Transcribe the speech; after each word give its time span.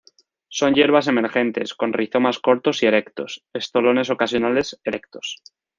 Son 0.49 0.73
hierbas 0.73 1.07
emergentes; 1.07 1.75
con 1.75 1.93
rizomas 1.93 2.39
cortos 2.39 2.81
y 2.81 2.87
erectos; 2.87 3.45
estolones 3.53 4.09
ocasionales, 4.09 4.79
erectos. 4.83 5.43